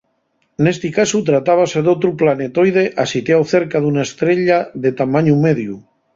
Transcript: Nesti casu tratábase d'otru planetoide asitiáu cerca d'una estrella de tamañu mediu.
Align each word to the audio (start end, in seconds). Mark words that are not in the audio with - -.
Nesti 0.67 0.89
casu 0.95 1.19
tratábase 1.29 1.79
d'otru 1.87 2.11
planetoide 2.21 2.87
asitiáu 3.05 3.43
cerca 3.53 3.83
d'una 3.85 4.03
estrella 4.09 4.61
de 4.87 4.95
tamañu 5.03 5.39
mediu. 5.47 5.79